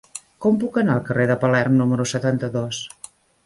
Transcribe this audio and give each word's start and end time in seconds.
Com 0.45 0.55
puc 0.63 0.79
anar 0.83 0.95
al 0.95 1.03
carrer 1.11 1.27
de 1.33 1.37
Palerm 1.45 1.77
número 1.85 2.11
setanta-dos? 2.15 2.85